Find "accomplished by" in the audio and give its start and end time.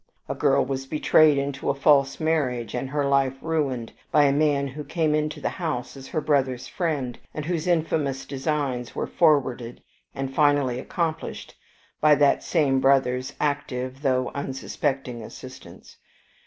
10.79-12.15